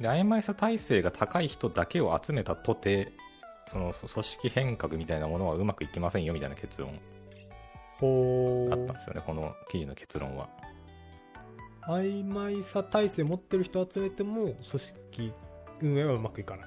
[0.00, 3.12] で曖昧さ体制が高い人だけを集めたとて
[3.70, 6.98] その組織変革みたいなものはうまくいきませんよみたいな結論。
[8.00, 10.48] ほあったんですよねこの記事の結論は。
[11.86, 15.32] 曖昧さ体制持ってる人集めても組織
[15.82, 16.66] 運営はうまくいかない。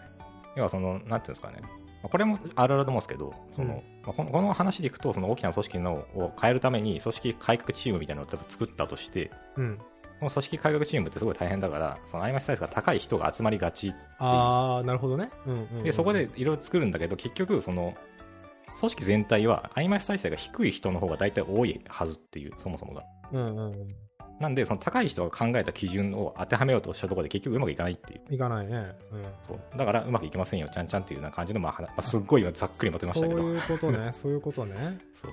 [0.56, 1.58] 要はそのなんていうんですかね。
[1.62, 9.78] まあこれもあるあると思うんですけどその、まあこのこの話でいくとその大きな組織のを変えるために組織改革チームみたいなのを作ったとしてうん。
[10.20, 15.84] この組織改革チームってすごい大変だからその曖昧さ体制が高い人が集まりがちああなるほどね、うんうんうん。
[15.84, 17.94] でそこでいろいろ作るんだけど結局その
[18.80, 23.04] 組織全体は曖昧体制が低い人の方が大体多いはずっていうそもそもが。
[23.32, 24.07] うんうんうん
[24.40, 28.36] なんでその高い人が考えた基準を当てはめようとしたところで結局うまくいかないっていう。
[28.36, 28.76] いかないね、
[29.12, 29.78] うん、そう。
[29.78, 30.70] だからうまくいきませんよ。
[30.72, 33.42] ちゃんちゃんっていうような感じの、まあ、はまあすっごい今ざっくりまとめましたけど。
[33.42, 34.12] そういうことね。
[34.22, 34.98] そういうことね。
[35.16, 35.32] そう。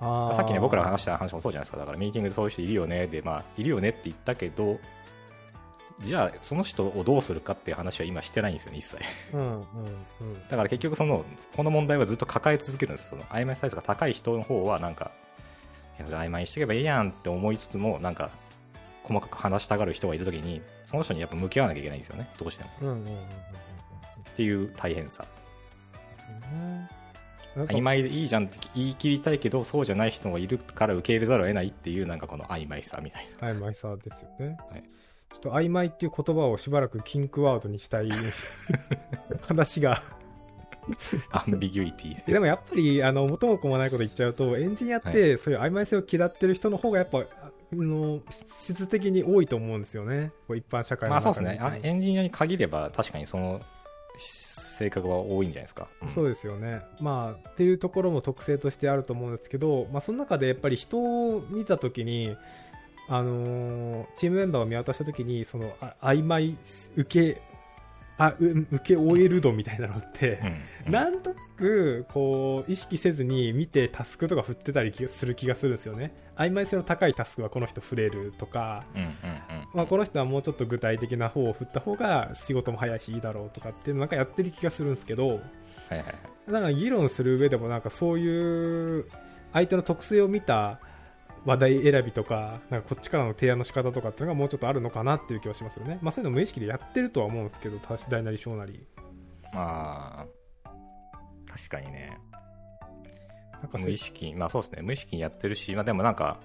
[0.00, 0.36] あー。
[0.36, 1.78] さっきね僕らが話した話もそうじゃないですか。
[1.78, 3.06] だからミーティングでそういう人いるよね。
[3.06, 4.78] でまあいるよねって言ったけど
[6.00, 8.98] じゃあその人をどうするかっていう話は今してないんですよね一切。
[9.32, 9.46] うんうん
[10.20, 10.34] うん。
[10.48, 11.24] だから結局その
[11.56, 15.10] この問題はずっと抱え続けるんですその曖昧サイズが高い人の方はなんか
[16.04, 18.30] それ曖昧にしとけばいいやんって思いつつもなんか
[19.04, 22.30] 細かく話したがる人がいるときにその人にやっぱ向き合わなきゃいけないんですよね。
[22.38, 22.70] どうしても。
[22.82, 23.16] うんうんうんうんうん。
[23.16, 23.22] っ
[24.36, 25.24] ていう大変さ。
[26.52, 26.88] うん
[27.56, 33.48] 曖昧でいいじゃんって言い切りたいけどそうじゃない人がいるから受け入れざるを得ないっていうなんかこの曖昧さみたいな。
[33.48, 34.82] 曖昧さですよね、はい。
[34.82, 38.10] ちょっと曖昧っていう言葉をしばらくキンクワードにしたい。
[39.48, 40.02] 話が
[41.30, 48.20] アンビギュイティでもやっぱりあの元も子もないこと言っちゃうとエンジニアってそういう曖昧性を嫌ってる人の方がやっぱあの
[48.58, 50.32] 質的に多いと思うんですよね。
[50.48, 51.58] こう一般社会のまあそうですね。
[51.60, 53.60] あエンジニアに限れば確かにその
[54.80, 56.08] 性格は多いんじゃないですか、うん。
[56.08, 56.80] そうですよね。
[57.00, 62.34] まあ、っていうところも特性としてあると思うんですけど、まあ、その中でやっぱり人を見たときに、
[63.06, 66.56] あのーチームメンバーを見渡したときに、その、あ曖昧、
[66.96, 67.42] 受け、
[68.20, 70.40] あ、う受け終える度みたいなのって、
[70.86, 70.92] うん。
[70.92, 76.12] なんとなく、こう、意識せずに見てタスクとか振ってたりする気がするんですよね。
[76.36, 78.84] 曖昧性の高いタスクはこの人振れるとか、
[79.72, 85.38] まあ、この人はもうちょっと具体的な方を振った方が仕事も早いしいいだろうとかってなんかやってる気がするんですけど、はい
[85.90, 86.10] はいは
[86.48, 86.52] い。
[86.52, 89.06] なんか議論する上でもなんかそういう
[89.52, 90.80] 相手の特性を見た
[91.44, 95.98] 話題選びとか、なんかこっちからの提案の仕方とかっていうのがもうちょっとあるのかなっていう気はしますよね。
[96.02, 98.86] まあそういうの無意識でやってるとは思うんですけど、多大なり小なり。
[99.52, 100.40] まあ
[101.50, 102.18] 確かにね
[103.60, 106.40] なんか無意識まあそうですね無意識にやってるし、まあ、でもなんか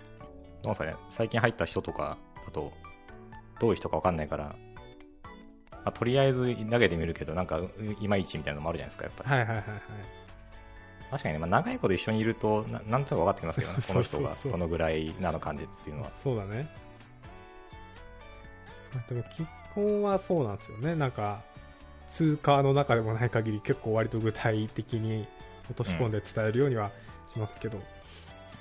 [0.63, 2.73] どうですかね最近入った人とかだと
[3.59, 4.55] どういう人か分かんないから、
[5.71, 9.81] まあ、とりあえず投げてみるけどなんかういまいちみたいなのもあるじゃないですかやっぱりはいはいはいはい。
[11.11, 16.67] 確かにね、まあ、長いこと一緒にいるとななんとなく分かってきますけどね この人がこのぐらいなの感じっていうのはそうだね。
[18.93, 20.95] まあでも基本はそうなんですよね。
[20.95, 21.41] なんか、
[22.07, 25.27] 通貨の中でもない限り結構割と具体的に
[25.65, 26.91] 落とし込んで伝えるようには
[27.33, 27.79] しますけど。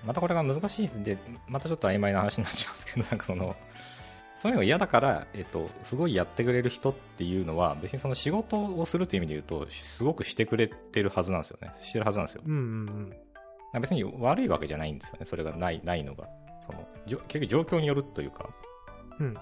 [0.06, 1.16] またこれが難しいんで
[1.48, 3.56] またちょっと曖昧な話になっちゃうんですけどなんかその
[4.44, 13.10] そういうのが嫌だから、えっと、すごいやってくれる人っていうのは別にその仕事をするという意味で言うとすごくしてくれてるはずなんですよねしてるはずなんですようんうん
[13.72, 13.80] うん。
[13.80, 16.28] 別に悪いわけじゃないんですよねそれがないないのが
[16.66, 18.50] その結局状況によるというか
[19.18, 19.34] うん。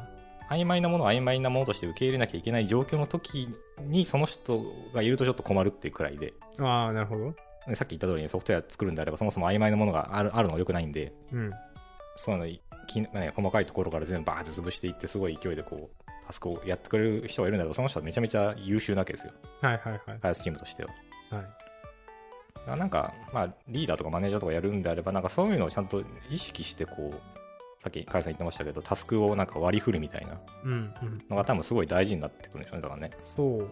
[0.48, 3.48] 曖昧なものを曖昧なものとして受け入れなきゃいけない状況の時
[3.80, 4.62] にその人
[4.94, 7.34] がいるとちょっと困るっていうくらいでああ、なるほど。
[7.66, 11.50] でさっき言った通りにソフトウェア作るんであればそもそも曖昧なものがあるあるのは良くないんでうん。
[12.16, 19.32] そのいき、ね、細かいところから全部バーって潰していってすごい勢いでこうタスクをやってくれる人がいるんだけどその人はめちゃめちゃ優秀なわけですよ。
[19.60, 20.00] はいはいはい。
[20.04, 20.90] 開発チームとしては
[21.30, 21.42] は
[22.74, 22.78] い。
[22.78, 30.40] なんか、まあ、リーダーとかマネージャーとかやるんであればなんかそういうのをちゃんと意識してこうさっきカイさん言ってましたけどタスクをなんか割り振るみたいな。
[31.28, 33.10] のが多分すごい大事になってくるんでしょうねだからね。
[33.24, 33.68] そう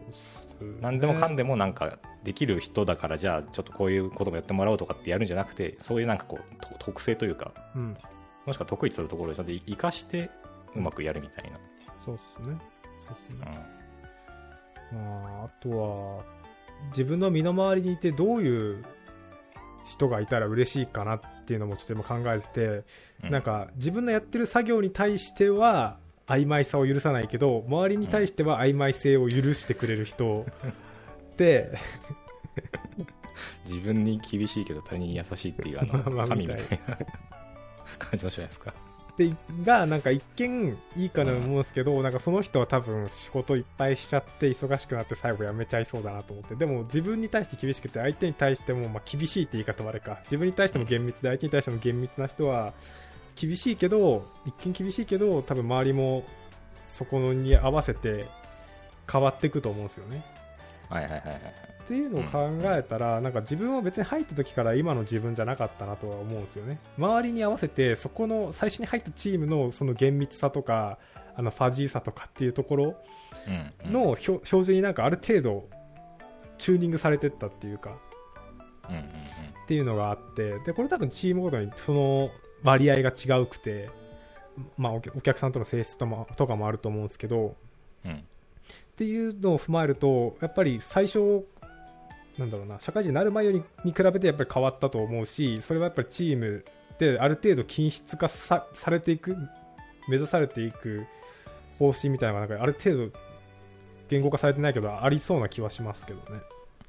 [0.80, 7.96] 何でもかんでもなんかできる人だからじゃあちょっとこういうこともやってもらおうとかってやるんじゃなくてそういうなんかこうと特性というかうん
[8.46, 10.30] もしくは得意とするところをちゃんと生かして
[10.74, 11.58] うまくやるみたいな、
[12.04, 12.58] そうっすね。
[13.06, 13.40] そうっすうん。
[13.40, 13.80] ね
[14.92, 16.24] まあ、あとは、
[16.90, 18.84] 自分の身の回りにいてどういう
[19.86, 22.84] 人がいたら嬉しいかなっていうのもちょっと今考えてて、
[23.24, 23.30] うん。
[23.30, 30.46] なんか自分のやってる作業に対しては曖昧さを許さないけど、周りに対しては曖昧性を許してくれる人。
[31.36, 31.72] で、
[33.66, 36.56] 自分に厳しいけど他人に優しいっていうあの 神みたい
[36.88, 36.98] な
[37.98, 38.74] 感じの人じゃないですか。
[39.18, 46.54] でがなんか一見いいかなと思うんですけど、なんかその人は多分仕事いっぱいしちゃって忙しくなって最後辞めちゃいそうだなと思って。
[46.54, 50.20] でも自分に対して厳しくて相手に対してもまあ厳しいって言い方もあれか。
[50.24, 52.72] 自分に対しても厳密で相手に対しても厳密な人は
[53.36, 56.24] 厳しいけど一見厳しいけど多分周りも
[56.86, 58.26] そこに合わせて
[59.10, 60.24] 変わっていくと思うんですよね。
[60.88, 66.78] はいはいはいはいっていうのを考えたら、なんか自分は別に入った時から今の自分じゃなかったなとは思うんですよね。
[66.96, 70.98] 周りに合わせて、そこの最初に入ったチームのその厳密さとか、
[71.34, 72.96] あのファジーさとかっていうところ
[73.84, 75.68] の表標準になんかある程度
[76.58, 77.96] チューニングされてったっていうか、
[79.64, 82.30] っていうのがあって、で、これ多分チームごとにその
[82.62, 83.90] 割合が違うくて、
[84.76, 87.56] まあお客さんとの性質ともとかもあると思うんですけど、
[88.04, 88.16] うんうん。
[88.18, 88.22] っ
[88.94, 91.44] ていうのを踏まえると、やっぱり最初、
[92.40, 96.64] なんだろうな、社会人になる前よりに比べてやっぱり変わったと思うし、それはやっぱりチーム
[96.98, 99.36] である程度均質化されていく、
[100.08, 101.06] 目指されていく
[101.78, 103.18] 方針みたいなのが、なんかある程度
[104.08, 106.40] 言語化されてないけど、ありそうな気はしますけどね、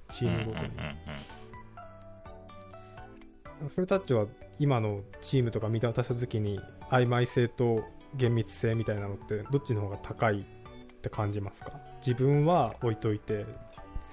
[0.10, 0.68] チームごとに。
[0.68, 0.96] うんうんうん
[3.76, 4.26] それたちは
[4.58, 6.60] 今のチームとか見渡したときに、
[6.90, 7.84] 曖昧性と
[8.16, 10.44] 厳密性みたいなのって、どっちの方が高いっ
[11.04, 11.74] て感じますか？
[12.04, 13.46] 自分は置いといて、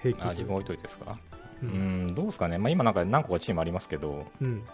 [0.02, 1.18] 平均自分置いといてですか？
[1.62, 4.64] ううんんどうですかね、まあ、今なんか何個かチームありますけど、うん。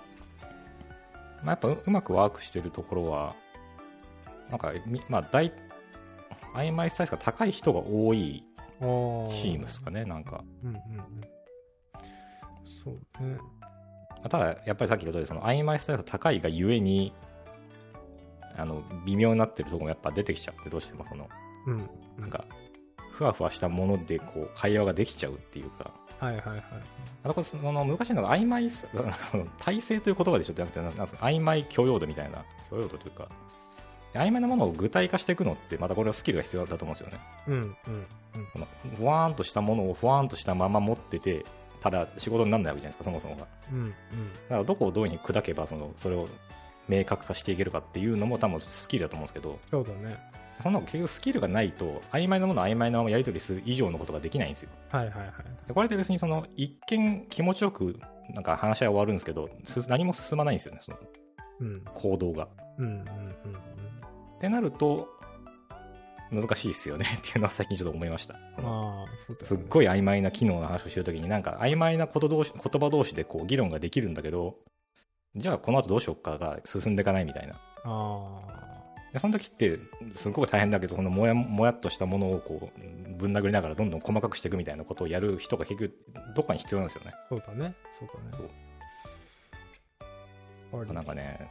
[1.43, 3.35] まあ、やっぱううまくワークしてるところは
[4.51, 5.53] なんかみまあ大
[6.55, 8.45] 曖昧さが高い人が多い
[8.81, 10.45] チームですかねなんか。
[10.63, 10.85] うんうんうん。
[12.85, 12.95] そう
[13.25, 13.39] ね。
[14.29, 17.13] ただやっぱりさっき言った通りその曖昧さが高いがゆえに
[18.57, 21.29] あの微妙になってるところもやっぱ出てきちゃってどうしてもその
[21.67, 21.91] うん。
[22.19, 22.45] なんか
[23.13, 26.63] ふわふわしたものでこう会話ができちゃうっていうかはいはいはい。
[27.25, 28.87] あとこれその難しいのが曖昧さ
[29.59, 32.45] 体制という言葉でちょじゃなくてなんか曖昧許容度みたいな。
[32.71, 33.29] 許容度というか
[34.15, 37.21] 曖昧なものを具体化していくのってまたこれはスキルが必要だと思うんですよね。
[37.49, 38.07] うんうん
[38.53, 41.45] このふわーんとしたものをふわーんとしたまま持ってて
[41.81, 43.43] ただ仕事にならないわけじゃないですかそもそもが。
[43.43, 43.93] だうんうん。
[44.49, 46.29] からどこをどういうふうに砕けばそのそれを
[46.89, 49.59] 明確化していけるかっていうのも多分スキルだと思うんですけど。
[49.71, 50.19] そうだね
[50.63, 55.33] そんなの結局スキルがないと曖昧なものを曖昧なままやり取りする以上のことができないんですよはいはいはい
[55.67, 57.99] でこれって別にその一見気持ちよく
[58.31, 60.99] なんか話し合い終わるんですけどす何も進まないんですよねその
[61.61, 62.49] うん行動が。
[62.79, 63.05] うんうんうん
[64.37, 65.09] ってなると
[66.31, 68.35] 難しいですよねっていうのは最近ちょっと思いました。
[68.59, 74.57] うんあねすっごい曖昧な機能の話をしてるときになんか曖昧なこと同士言葉同士でこう議論ができるんだけど
[75.37, 77.55] じゃあこの後どうしようかが進んでいかないみたいな。
[77.85, 78.74] あ
[79.15, 79.79] でその時って
[80.17, 85.97] すごい大変だけどそのもやもやっとしたものをこうぶん殴りながらどんどん細かくしていくみたいなことをやる人が結局
[86.35, 87.13] どっかに必要なんですよね。
[87.15, 87.75] あそうだね。
[87.99, 88.45] そうだね。
[90.73, 90.93] やっぱり。
[90.93, 91.49] なんかね、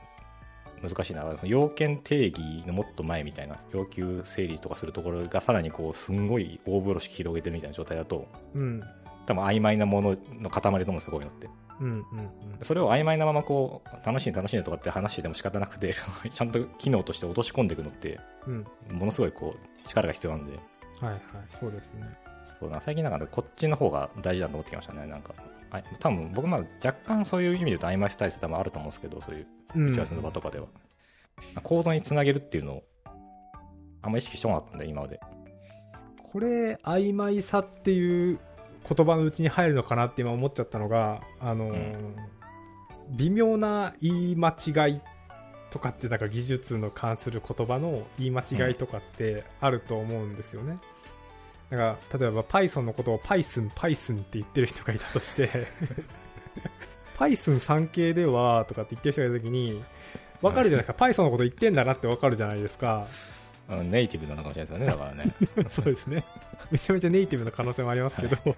[0.81, 8.83] 難しいな、要件定義のもっと前みたいな、要求整理とかするところがさらにこう、すんごい大風呂敷広げてるみたいな状態だと、うん。
[9.25, 11.47] 多分曖昧なものの塊だと思うんですよ、こういうのって。
[11.83, 15.93] うんうんうんそれを曖昧なままこう、楽しいね楽しいねとかって話しても仕方なくて、
[16.29, 22.17] ちゃんと機能として落とし込んでいくのって、うんものすごいこう、力が必要なんで、はいはいそうですね
[22.59, 25.33] そうだな最近なんかねこっちの方が大事だと思ってきましたね、なんか。
[25.71, 30.67] あ多分僕まだ若干そういう意味で言うと曖昧さ体制多分あると思うんですけど、そういううん打ち合わせの場とかでは。
[31.63, 32.83] コードにつなげるっていうのを、
[34.01, 35.19] あんま意識してこなかったんで、今まで。
[36.31, 38.39] これ曖昧さっていう
[38.87, 42.15] 言葉のうちに入るのかなって今思っちゃったのがあのーうん
[43.09, 45.01] 微妙な言い間違い
[45.69, 50.79] とかってなんか技術の関する言葉の言い間違いとかってあると思うんですよね。
[51.69, 55.49] だから例えば Python のことを Python、Python って言ってる人がいたとして
[57.17, 59.83] Python3 系ではとかって言ってる人がいたときに
[60.41, 63.07] わかるじゃないですか Python のこと言ってんだなってわかるじゃないですか。
[63.69, 65.69] ネイティブなのかもしれないですよね、だからね。
[65.71, 66.23] そうですね。
[66.69, 68.55] めちゃめちゃネイティブな可能性もありますけど、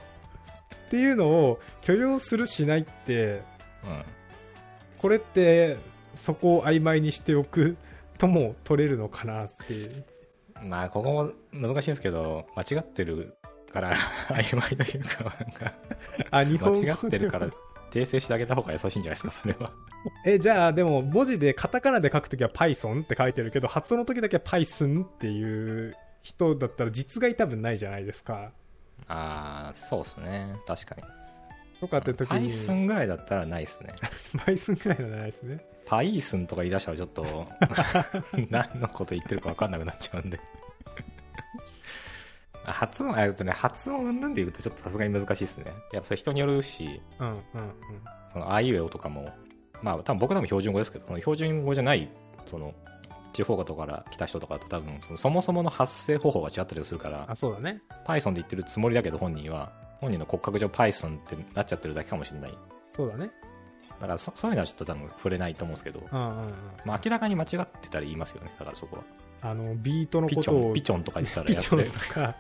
[0.86, 3.42] っていうのを許容するしないって、
[3.84, 4.04] うん。
[5.00, 5.78] これって
[6.16, 7.78] そこを曖昧にしておく
[8.18, 10.06] とも取れるのかなっていう。
[10.64, 13.36] まあここも難しいんですけど間違ってる
[13.72, 13.94] から
[14.30, 15.74] 曖昧というかなんか
[16.32, 17.50] あ日本間違ってるから
[17.92, 19.72] 訂正してあげた方が優しいんじゃないですかそれは。
[20.26, 28.52] えじゃあでも文字でカタカナで書くときは Python って書いてるけど発音の時だけは Python っていう人だったら実害多分ないじゃないですか
[29.08, 30.56] ああそうですね。
[30.68, 31.04] 確かに。
[31.80, 32.50] とかって時に。
[32.50, 33.94] Python ぐらいだったらないですね。
[34.46, 35.66] Python ぐらいのないですね。
[35.86, 37.48] Python とか言い出したらちょっと
[38.50, 40.40] 何のこと言ってるか分かんなくなっちゃうんで。
[42.66, 45.66] 発音、えっとね、発音うんぬんで言うとちょっとさすがに難しいですね。
[45.94, 47.42] やっぱそれ人によるし、うんうんうん。
[48.34, 49.32] そのあいうえおとかも、
[49.84, 52.10] まあ多分僕でも標準語ですけど、その標準語じゃない、
[52.48, 52.74] その、
[53.36, 63.30] 地方とかから来た人とかだと多分そのそもそもの発声方法が違ったりするからあそうだね Python で言ってるつもりだけど本人は本人の骨格上 Python ってなっちゃってるだけかもしれないそうだね
[64.00, 66.54] だからそそういうのはちょっと多分触れないと思うんですけど、うんうんうん
[66.86, 69.04] まあ、明らかに間違ってたり言いますよねだからそこは
[69.42, 72.36] あのビートのピチことをョンピチョンとか言ってたらピチョンやっぱりとか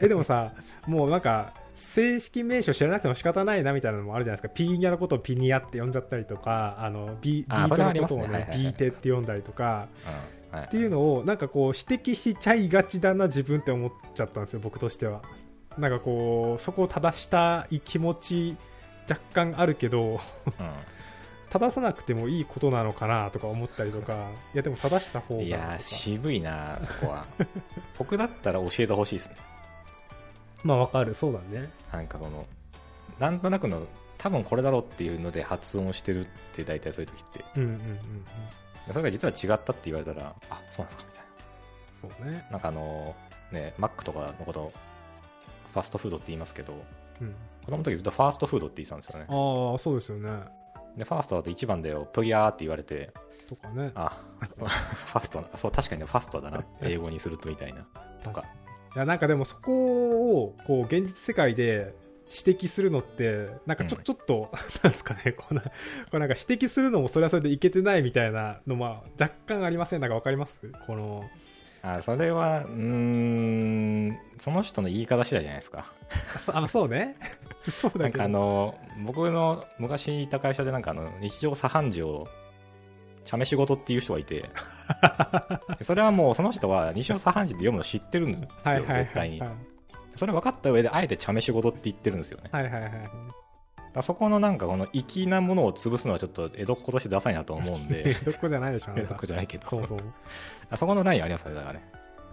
[0.00, 0.52] えでもさ
[0.86, 4.54] もうなんか正式名称知らなくても仕方ないなみたいなのもあるじゃないですか。
[4.54, 9.88] ピーニャのことをピニアって呼んじゃったりとかあのビビートのことをねビーテって呼んだりとか。
[10.06, 15.22] うんはいっていうのをなんかこう指摘しちゃいがちだな自分って思っちゃったんですよ僕としては。
[15.76, 18.56] なんかこうそこを正したい気持ち
[19.10, 20.20] 若干あるけどうん。
[21.50, 24.30] 正さなくてもいいことなのかなとか思ったりとか。
[24.54, 27.26] いやでも正した方がいや渋いなそこは。
[27.98, 29.36] 僕だったら教えてほしいですね
[30.64, 31.14] まあわかる。
[31.14, 31.70] そうだね。
[31.92, 32.46] なんかその
[33.20, 33.86] なんとなくの
[34.18, 37.44] 多分これだろうっていうので発音してるって大体そういう時って。
[37.56, 38.24] うんうんうんうん。
[38.90, 42.44] それが実は違ったって言われたらあそうなんですかみたいそうね。
[42.46, 43.14] ななんかあの
[43.52, 44.72] ねマックとかのこと
[45.72, 46.74] ファストフードって言いますけど
[47.20, 47.34] うん。
[47.64, 49.26] 子供の時ずっとファーストフードって言ってたんですよね。
[49.28, 50.30] ああそうですよね。
[50.96, 53.12] でファーストだと1番だよプギャーって言われて
[53.48, 53.90] とかね。
[53.94, 56.64] あファストなそう確かにねファストだな。
[56.82, 57.86] 英語にするとみたいな。
[58.22, 58.44] とか
[58.94, 61.94] いやなんかでもそこをこう現実世界で
[62.46, 64.04] 指摘するのってなんかちょ,、うん。
[64.04, 64.50] ちょっと
[64.82, 65.32] なんですかね。
[65.32, 65.68] こうなこ
[66.12, 70.00] うなんか指摘するのもそれはそれでいけてないみたいなのも若干ありません？
[70.00, 70.58] なんかわかります？
[70.86, 71.24] この
[71.82, 75.92] あそれはうーんその人の言い方次第じゃないですか。
[76.34, 77.16] あそあそうね。
[77.70, 82.28] そうなんかあだけどの僕の昔いた会社でなんかあの日常茶飯事を
[83.24, 84.50] 茶飯事っていう人がいて。
[85.80, 89.40] それはもうその人は日常茶飯事って読むの知ってるんですよ、はいはいはい絶対に。
[89.40, 89.50] はい
[90.16, 92.48] それ分かった上であえて茶飯事って言ってるんですよね。
[92.52, 92.92] はいはいはい。
[93.92, 99.68] らそこのなんかこの粋なものを潰すのはちょっと江戸っ子としてダサいなと思うんでどこじゃないでしょあ江戸っ子じゃないけど。
[99.68, 99.98] そうそう。
[100.70, 101.88] あそこのラインありますよねだからね。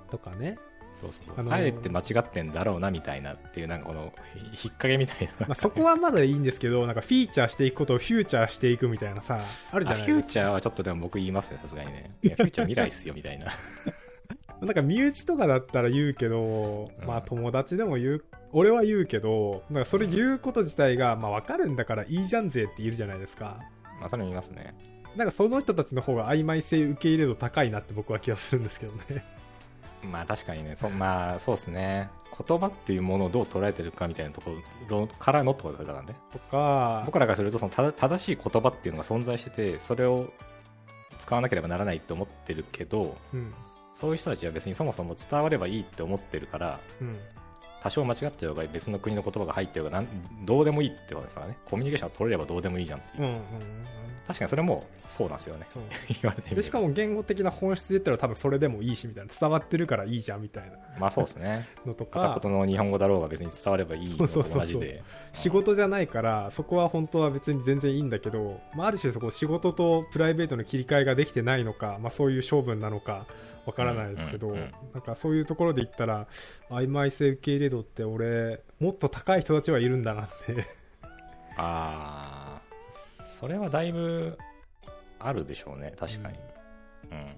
[0.10, 0.58] とかね、
[1.02, 10.14] そうそう、あのーあえて間違ってんだろうなみたいなっていうなんかこのひ引っ掛けみたいな、まあ、そこはまだいいんですけどなんかフィーチャーしていくことをフューチャーしていくみたいなさあるじゃあないですか。
[10.14, 12.12] フューチャーはちょっとでも僕言いますねさすがにね。
[12.24, 13.48] いやフューチャー未来っすよみたいな。
[14.62, 17.08] なんか身内とかだったら言うけど、うん。
[17.08, 23.60] まあ友達でも言う、俺は言うけど、なんかそれ言うこと自体が、まあわかるんだからいいじゃんぜって言えるじゃないですか。
[24.00, 24.76] まあそれも言いますね。
[25.16, 29.26] なんかその人たちの方が曖昧性受け入れ度高いなって僕は気がするんですけどね。
[30.04, 32.10] まあ確かにねそまあそうですね。
[32.48, 34.52] 言葉っていうものをどう捉えてるかみたいなとこ
[34.88, 36.16] ろからのってことだからね。
[36.32, 40.32] とか、僕らからするとその正しい言葉っていうのが存在しててそれを
[41.20, 43.54] 使わなければならないって思ってるけどうん、
[43.96, 47.18] そういう人たちは別にそもそも伝わればいいって思ってるからうん、
[47.82, 51.58] 多少間違ってようが別の国の言葉が入ってようがなんどうでもいいってことですからね。
[51.66, 53.36] コミュニケーションが取れればどうでもいいじゃんっていう、うん、うん。
[53.36, 53.42] うん
[54.28, 55.68] 確かにそれもそうなんですよね。
[56.22, 59.32] 言われてみでしかも言語的な本質で言ったら多分それでもいいしみたいな。
[59.38, 60.78] 伝わってるからいいじゃんみたいな。
[61.00, 61.68] まあそうですね。
[61.86, 64.60] のと片か言の日本語だろうが別に伝わればいいのとそうそうそうそう。
[64.60, 73.26] 同じで仕事じゃないからそこは本当は別に全然いいんだけど、まあ、ある種そこ仕事とプライベートの切り替えができてないのか、まあ、そういう勝負なのか
[73.66, 74.72] わからないですけど、うんうんうん。
[74.94, 76.28] なんかそういうところで言ったら
[76.70, 80.68] 曖昧性受け入れ度って俺もっと高い人たちはいるんだなって。
[81.58, 82.62] あ
[83.20, 84.38] あそれはだいぶ
[85.20, 86.38] あるでしょうね確かに、
[87.12, 87.36] うん。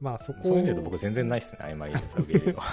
[0.00, 2.62] まあそこそういう意味で言うと僕全然ないっすね曖昧さ受け入れるの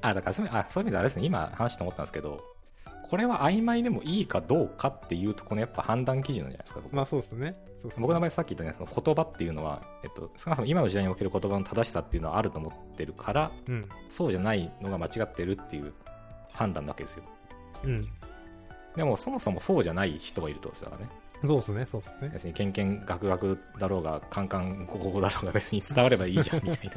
[0.00, 2.44] あだからそういうあそういう意味であれですね今話して思ったんですけど
[3.08, 7.56] これは曖昧でもいいかどうかっていうとこのやっぱ判断基準なんじゃないですか僕,、まあそうですね。
[7.80, 13.88] そうそう僕の場合さっき言ったようにその言葉っていうのは、えっと、少なくとも今の時代における言葉の正しさっていうのはあると思ってるからうん。
[14.10, 15.92] そうじゃないのが間違ってるっていう
[16.52, 17.24] 判断なわけですよ。
[17.84, 18.08] うん。
[18.96, 21.08] でもそもそもそうじゃない人がいるとですからね。
[21.46, 22.30] そうですねそうですね。
[22.32, 26.90] 別にケンケンガクガクだろうがカンカンゴゴゴだろうが別に伝わればいいじゃんみたい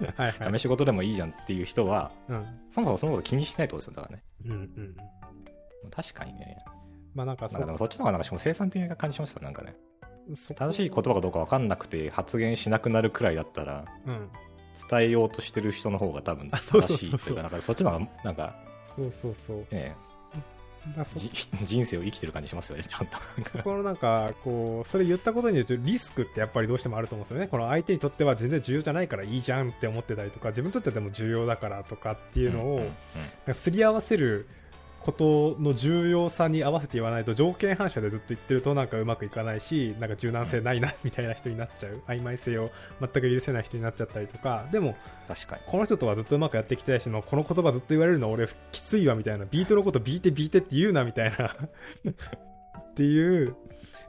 [0.00, 4.96] なはいはい試し事でもいいじゃんっていう人はうんそもそもそのこと気にしないってことですよだからねうんうん
[5.90, 6.58] 確かにね。
[7.14, 9.74] まあなんかそなんかでもそっちの方がなんかしかも生産的な感じしましたなんかね。
[10.56, 14.28] 正しい言葉かどうか分かんなくて発言しなくなるくらいだったらうん。
[14.90, 18.54] 伝えようとしてる人の方が多分 正しいというかなんかそっちの方がなんか
[18.94, 19.66] そうそうそう。
[21.64, 23.18] 人生を生きてる感じしますよねちゃんと。
[23.52, 27.48] そこのなんかこうそれ言ったことによってリスクってやっぱりどうしてもあると思うんですよね。
[27.48, 32.82] この相手にとっては全然重要じゃないからいいじゃんって思ってたりとか自分にとってでも重要だからとかっていうのを、
[33.54, 34.48] すり合わせる
[35.08, 42.02] ことの重要さに合わせて言わないと条件反射でずっと言ってるとなんかうまくいかないしなんか柔軟性ないなみたいな人になっちゃう。
[42.08, 44.96] 曖昧性を全く許せない人になっちゃったりとかでも
[45.26, 45.62] 確かに。
[45.66, 49.46] この人とはずっとうまくやってきてたしこの言葉ずっと言われるの俺きついわみたいな。
[49.46, 51.46] ビートのことビーテビーテって言うなみたいな。
[51.48, 53.56] っていう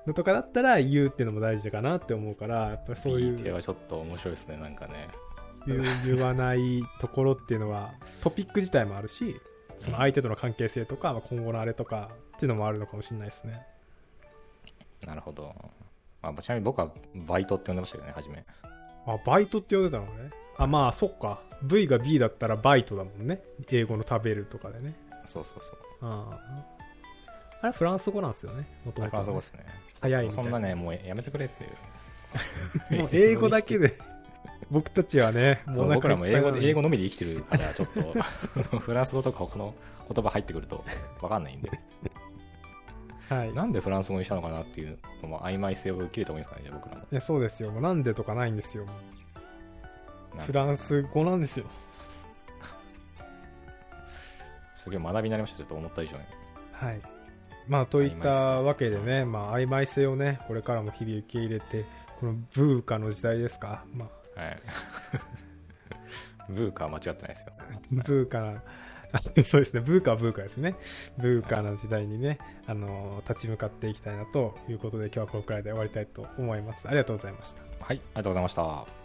[0.06, 5.08] のとかだったら言うっていうのも大事かなって思うからやっぱりそういう BT はちょっと面白いですねなんかね。
[5.66, 9.40] 言う言わないところっていうのはトピック自体もあるし
[9.80, 13.62] その相手との関係性とか、まあ今後のあれとかっていうのもあるのかもしれないですね。
[15.06, 15.56] なるほど、
[16.22, 18.46] まあ、ちなみに僕はバイトって呼んでましたけどね初め。
[19.08, 20.30] あバイトって呼んでたのね。
[20.58, 21.42] あまあそっか。
[21.64, 23.42] V が B だったらバイトだもんね。
[23.70, 24.94] 英語の食べるとかでね。
[25.26, 26.10] そうそうそう。
[26.10, 26.66] ああ
[27.62, 28.68] あれフランス語なんですよね。
[28.86, 29.66] もともだからそとこですね。
[30.02, 30.44] 早いみたいな。
[30.44, 31.68] そんなねもうやめてくれってい
[32.98, 33.00] う。
[33.02, 33.98] もう英語だけで
[34.72, 39.74] 僕たちはねそう僕らも英語で英語のみで生きてるからちょっと フランス語とか他の
[40.14, 40.84] 言葉入ってくると
[41.22, 41.72] 分かんないんで。
[43.30, 43.54] はい。
[43.54, 47.04] なんでフランス語にしたのかなっていうのも曖昧性を切れた方がいいですかねじゃあ僕らも。
[47.04, 47.72] いやそうですよ。
[47.72, 48.88] なんでとかないんですよ。
[50.38, 51.66] フランス語なんですよ。
[54.76, 56.24] すげえ学びになりましたちょっと思った以上に。
[56.72, 57.02] はい。
[57.68, 61.86] まあ、といったわけでね、まあ、曖昧性をね、これからも日々受け入れて、
[62.20, 64.10] このブーカの時代ですか、まあ、
[64.42, 64.62] はい
[66.50, 67.54] ブーカは間違ってないですよ
[67.92, 68.64] ブーカな、
[69.12, 70.76] あ そうですね、ブーカはブーカですね。
[71.18, 76.88] ブーカの時代にね、あの立ち向かっていきたいなということで、今日はこのくらいで終わりたいと思います。
[76.88, 77.62] ありがとうございました。
[77.84, 78.99] はいありがとうございました